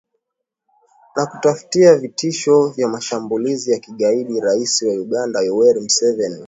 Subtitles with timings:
[1.15, 6.39] na kufuatia vitisho vya mashambulizi ya kigaidi rais wa uganda yoweri museveni